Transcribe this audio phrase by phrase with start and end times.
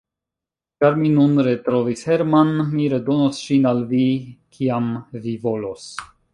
[0.83, 4.03] Ĉar mi nun retrovis Hermann, mi redonos ŝin al vi,
[4.57, 4.93] kiam
[5.29, 5.89] vi volos.